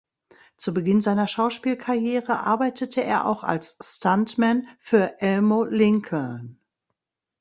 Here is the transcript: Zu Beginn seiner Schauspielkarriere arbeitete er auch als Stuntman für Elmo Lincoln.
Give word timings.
Zu 0.57 0.73
Beginn 0.73 1.01
seiner 1.01 1.27
Schauspielkarriere 1.27 2.39
arbeitete 2.39 3.03
er 3.03 3.27
auch 3.27 3.43
als 3.43 3.77
Stuntman 3.83 4.67
für 4.79 5.21
Elmo 5.21 5.63
Lincoln. 5.65 6.57